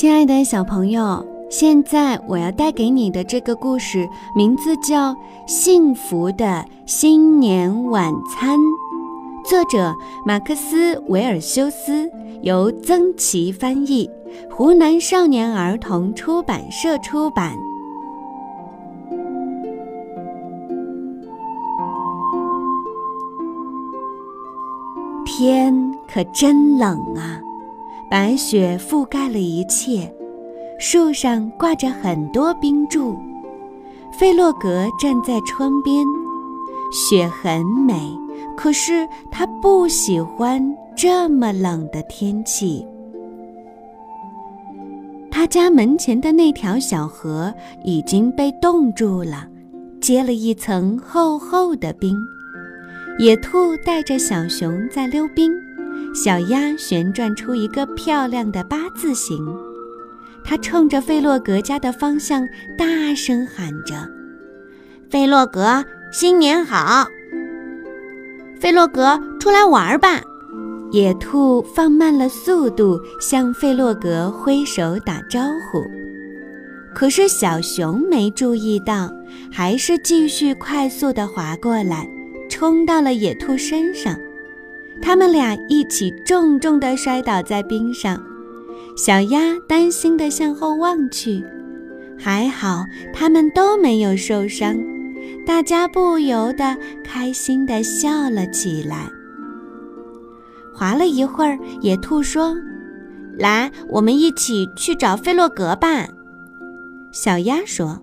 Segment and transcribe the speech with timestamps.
[0.00, 5.12] 亲爱的小朋友，现在我要带给你的这个故事名字叫
[5.46, 8.58] 《幸福的新年晚餐》，
[9.44, 9.94] 作者
[10.24, 12.10] 马克思·维尔修斯，
[12.40, 14.08] 由曾琦翻译，
[14.50, 17.54] 湖南少年儿童出版社出版。
[25.26, 27.38] 天可真冷啊！
[28.10, 30.12] 白雪覆盖了一切，
[30.80, 33.16] 树上挂着很多冰柱。
[34.18, 36.04] 费洛格站在窗边，
[36.92, 37.94] 雪很美，
[38.56, 40.60] 可是他不喜欢
[40.96, 42.84] 这么冷的天气。
[45.30, 47.54] 他家门前的那条小河
[47.84, 49.46] 已经被冻住了，
[50.00, 52.16] 结了一层厚厚的冰。
[53.20, 55.52] 野兔带着小熊在溜冰。
[56.12, 59.46] 小鸭旋转出一个漂亮的八字形，
[60.42, 64.08] 它冲着费洛格家的方向大声喊着
[65.08, 67.06] ：“费洛格，新年好！
[68.58, 70.20] 费洛格，出来玩吧！”
[70.90, 75.80] 野兔放慢了速度，向费洛格挥手打招呼。
[76.92, 79.08] 可是小熊没注意到，
[79.52, 82.08] 还是继续快速地滑过来，
[82.48, 84.18] 冲到了野兔身上。
[85.02, 88.22] 他们俩一起重重地摔倒在冰上，
[88.96, 91.42] 小鸭担心地向后望去，
[92.18, 94.76] 还好他们都没有受伤，
[95.46, 99.08] 大家不由得开心地笑了起来。
[100.74, 102.54] 滑了一会儿，野兔说
[103.38, 106.06] ：“来，我们一起去找费洛格吧。”
[107.12, 108.00] 小鸭说：“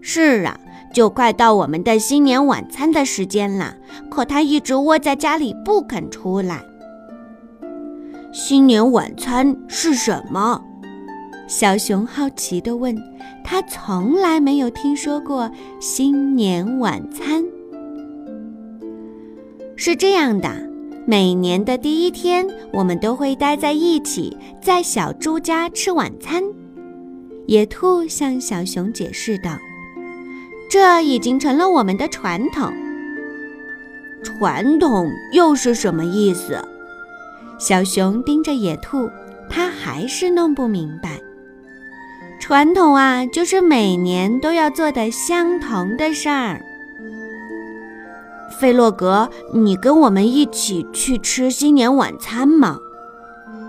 [0.00, 0.58] 是啊。”
[0.92, 3.76] 就快到我们的新年晚餐的时间了，
[4.10, 6.62] 可他一直窝在家里不肯出来。
[8.32, 10.62] 新年晚餐是什么？
[11.46, 12.96] 小熊好奇地问。
[13.44, 17.44] 他从来没有听说过新年晚餐。
[19.76, 20.48] 是这样的，
[21.04, 26.42] 每年的第一天，我们都会待在一起，在小猪家吃晚餐。
[27.46, 29.58] 野兔向小熊解释道。
[30.70, 32.72] 这已经成了我们的传统。
[34.22, 36.58] 传统又是什么意思？
[37.58, 39.10] 小熊盯着野兔，
[39.48, 41.20] 他还是弄不明白。
[42.40, 46.60] 传统啊，就是每年都要做的相同的事儿。
[48.58, 52.78] 费洛格，你跟我们一起去吃新年晚餐吗？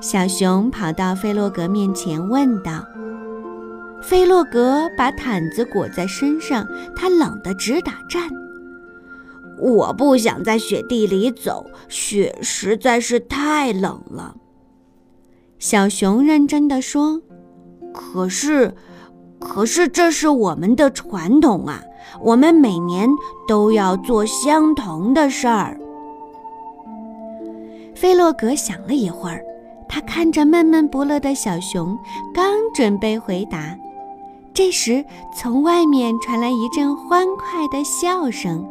[0.00, 2.84] 小熊跑到费洛格面前问道。
[4.00, 8.28] 菲洛格把毯子裹在身上，他冷得直打颤。
[9.60, 14.36] 我不想在雪地里走，雪实在是太冷了。
[15.58, 17.20] 小熊认真地说
[17.92, 18.74] ：“可是，
[19.40, 21.82] 可是这是我们的传统啊！
[22.22, 23.08] 我们每年
[23.46, 25.78] 都要做相同的事儿。”
[27.96, 29.42] 菲洛格想了一会儿，
[29.88, 31.98] 他看着闷闷不乐的小熊，
[32.32, 33.76] 刚准备回答。
[34.54, 35.04] 这时，
[35.36, 38.64] 从外面传来一阵欢快的笑声。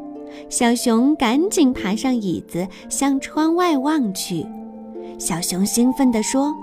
[0.50, 4.46] 小熊赶紧爬上椅子，向窗外望去。
[5.18, 6.56] 小熊兴奋地说：“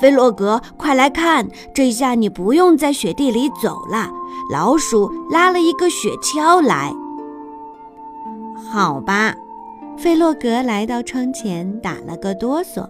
[0.00, 1.48] 菲洛格，快来看！
[1.72, 4.10] 这下你不用在雪地里走了。
[4.52, 6.92] 老鼠拉了一个雪橇来。”
[8.70, 9.34] 好吧，
[9.96, 12.86] 菲洛格来到窗前，打了个哆嗦。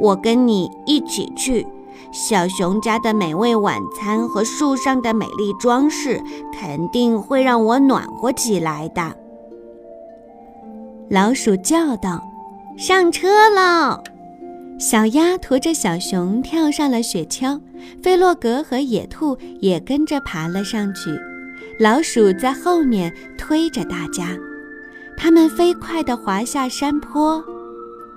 [0.00, 1.66] 我跟你一起去。
[2.12, 6.20] 小熊家的美味晚餐和树上的美丽装饰，
[6.52, 9.16] 肯定会让我暖和起来的。
[11.08, 12.22] 老鼠叫道
[12.76, 14.02] ：“上车喽！”
[14.78, 17.60] 小鸭驮着小熊跳上了雪橇，
[18.02, 21.10] 菲洛格和野兔也跟着爬了上去。
[21.78, 24.36] 老鼠在后面推着大家，
[25.16, 27.44] 他们飞快地滑下山坡，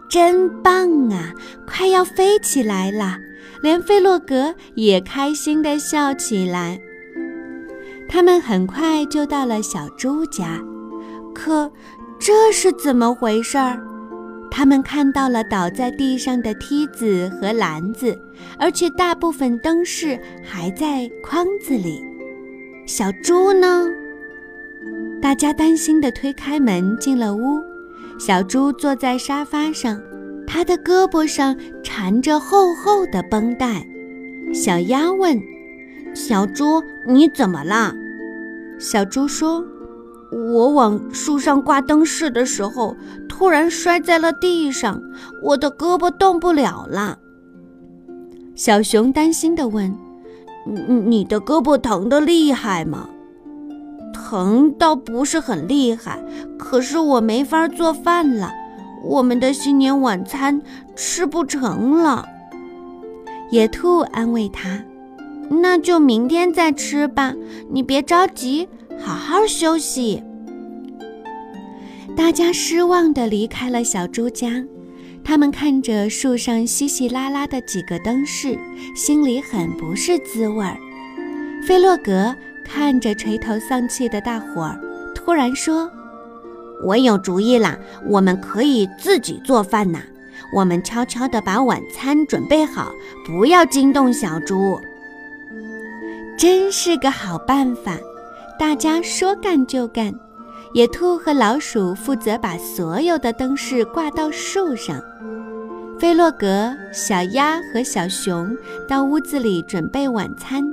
[0.09, 1.33] 真棒啊！
[1.67, 3.17] 快要飞起来了。
[3.61, 6.79] 连费洛格也开心地笑起来。
[8.07, 10.61] 他们很快就到了小猪家，
[11.33, 11.71] 可
[12.19, 13.79] 这是怎么回事儿？
[14.51, 18.15] 他们看到了倒在地上的梯子和篮子，
[18.59, 22.03] 而且大部分灯饰还在筐子里。
[22.85, 23.87] 小猪呢？
[25.19, 27.59] 大家担心地推开门进了屋。
[28.19, 29.99] 小猪坐在沙发上。
[30.53, 33.83] 他的胳膊上缠着厚厚的绷带。
[34.53, 35.41] 小鸭问
[36.13, 37.91] ：“小猪，你怎么了？”
[38.77, 39.65] 小猪说
[40.53, 42.95] ：“我往树上挂灯饰的时候，
[43.27, 45.01] 突然摔在了地上，
[45.41, 47.17] 我的胳膊动不了了。”
[48.53, 49.97] 小熊担心地问
[51.07, 53.09] ：“你的胳膊疼得厉害吗
[54.13, 56.23] ？”“疼倒不是很厉害，
[56.59, 58.51] 可是我没法做饭了，
[59.03, 60.61] 我们的新年晚餐
[60.95, 62.25] 吃不成了。”
[63.51, 64.83] 野兔安慰他
[65.61, 67.35] ：“那就明天再吃吧，
[67.69, 68.67] 你别着急，
[68.99, 70.23] 好好休息。”
[72.15, 74.63] 大家失望地离开了小猪家。
[75.25, 78.59] 他们看着树上稀稀拉拉的几个灯饰，
[78.93, 80.77] 心里很不是滋味儿。
[81.65, 82.35] 菲洛格
[82.65, 84.77] 看着垂头丧气的大伙儿，
[85.15, 85.89] 突然说
[86.83, 87.77] ：“我有主意啦，
[88.07, 89.99] 我们可以自己做饭呐！
[90.55, 92.91] 我们悄悄地把晚餐准备好，
[93.25, 94.79] 不要惊动小猪。”
[96.37, 97.97] 真是个好办法！
[98.59, 100.13] 大家说干就干。
[100.73, 104.99] 野兔和老鼠负责把所有的灯饰挂到树上。
[105.99, 108.57] 菲洛格、小鸭和小熊
[108.87, 110.63] 到屋子里准备晚餐。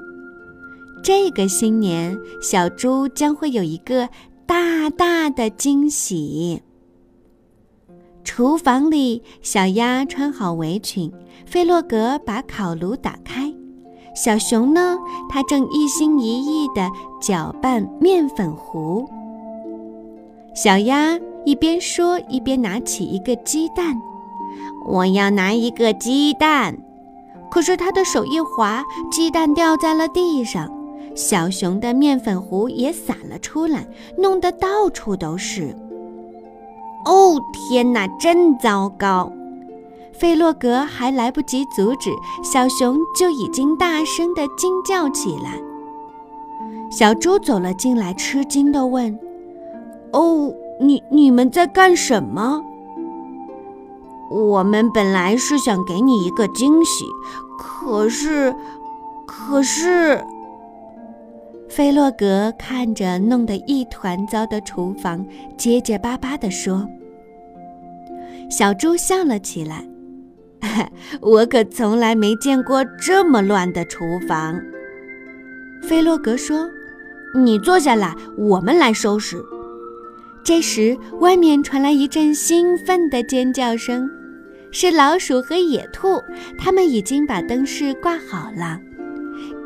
[1.03, 4.09] 这个新年，小猪将会有一个
[4.50, 6.61] 大大的惊喜。
[8.25, 11.12] 厨房里，小鸭穿好围裙，
[11.47, 13.55] 菲洛格把烤炉打开。
[14.12, 14.99] 小熊呢，
[15.29, 16.91] 它正一心一意地
[17.23, 19.08] 搅拌面粉糊。
[20.52, 23.97] 小鸭一边说，一边拿起一个鸡蛋。
[24.85, 26.76] 我要拿一个鸡蛋，
[27.52, 28.82] 可是他的手一滑，
[29.12, 30.69] 鸡蛋掉在了地上，
[31.21, 33.87] 小熊的面粉糊也洒了出来，
[34.17, 35.77] 弄得到处都是。
[37.05, 39.31] 哦，天哪，真糟糕！
[40.15, 42.11] 费洛格还来不及阻止，
[42.43, 45.61] 小熊就已经大声地惊叫起来。
[46.91, 49.19] 小猪走了进来，吃惊地问
[50.15, 52.65] ：“哦，你你们在干什么？”
[54.33, 57.05] 我们本来是想给你一个惊喜，
[57.59, 58.55] 可是，
[59.27, 60.25] 可是，
[61.71, 65.25] 菲洛格看着弄得一团糟的厨房，
[65.57, 66.85] 结结巴巴地说
[68.51, 69.87] ：“小猪笑了起来，
[71.23, 74.61] 我可从来没见过这么乱的厨房。”
[75.81, 76.69] 菲洛格说
[77.39, 79.41] ：“你坐下来，我们来收拾。”
[80.43, 84.11] 这时，外面传来一阵兴奋的尖叫声。
[84.73, 86.21] 是老鼠和野兔，
[86.59, 88.79] 他们已经把灯饰挂好了，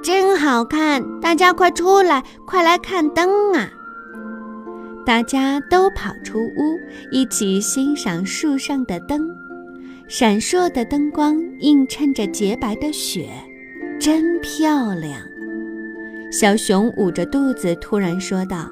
[0.04, 1.02] 真好看！
[1.18, 3.70] 大家快出来，快来看灯啊！
[5.06, 6.78] 大家都跑出屋，
[7.10, 9.34] 一起欣赏树上的灯，
[10.06, 13.30] 闪烁的灯光映衬着洁白的雪，
[13.98, 15.18] 真漂亮。
[16.30, 18.68] 小熊捂着肚子，突然说道：“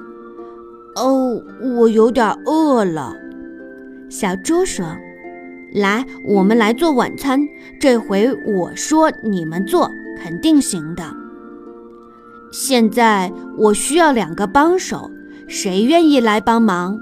[0.97, 1.43] 哦，
[1.79, 3.11] 我有点饿了。”
[4.07, 4.85] 小猪说。
[5.73, 7.39] 来，我们来做晚餐。
[7.79, 9.89] 这回我说你们做，
[10.21, 11.22] 肯定行的。
[12.53, 15.09] 现在我需要两个帮手，
[15.47, 16.99] 谁愿意来帮忙？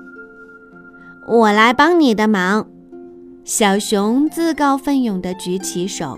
[1.28, 2.66] 我来帮你的忙。
[3.44, 6.18] 小熊自告奋勇地举起手，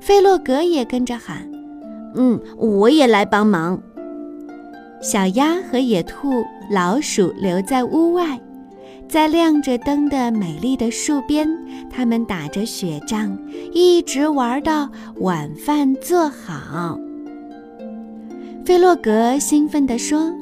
[0.00, 1.48] 费洛格也跟着喊
[2.16, 3.80] ：“嗯，我也来帮忙。”
[5.00, 8.40] 小鸭和野兔、老鼠留在屋外。
[9.08, 11.48] 在亮着灯的美丽的树边，
[11.88, 13.38] 他们打着雪仗，
[13.72, 16.98] 一直玩到晚饭做好。
[18.70, 20.32] 菲洛格兴奋地说：“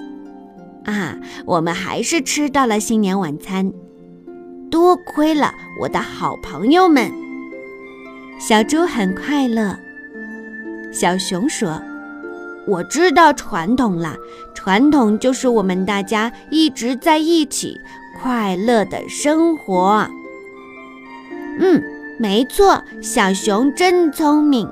[0.84, 1.16] 啊，
[1.46, 3.72] 我们还是吃到了新年晚餐，
[4.70, 7.10] 多亏了我的好朋友们。”
[8.38, 9.74] 小猪很快乐。
[10.92, 11.80] 小熊说
[12.68, 14.14] ：“我知道传统了，
[14.54, 17.80] 传统就是我们大家一直在一起。”
[18.20, 20.06] 快乐的生活。
[21.58, 21.82] 嗯，
[22.18, 24.70] 没错，小熊真聪明。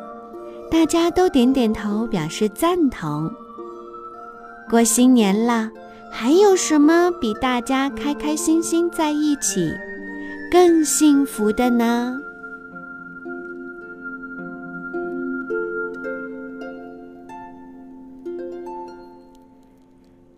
[0.70, 3.32] 大家都点点头，表示赞同。
[4.68, 5.70] 过新年了，
[6.10, 9.72] 还有什么比大家开开心心在一起
[10.50, 12.18] 更幸福的呢？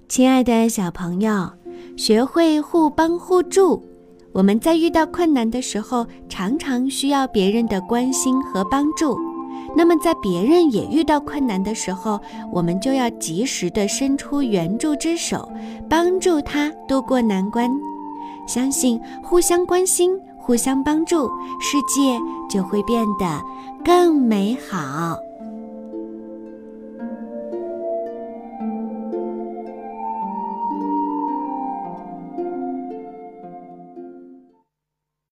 [0.09, 1.51] 亲爱的小朋友。
[1.97, 3.83] 学会互帮互助，
[4.33, 9.19] 我们在遇到困难的时候，常常需要别人的关心和帮助。
[9.77, 12.21] 那么，在别人也遇到困难的时候，
[12.51, 15.49] 我们就要及时的伸出援助之手，
[15.89, 17.71] 帮助他渡过难关。
[18.47, 21.29] 相信互相关心、互相帮助，
[21.61, 23.41] 世界就会变得
[23.85, 25.17] 更美好。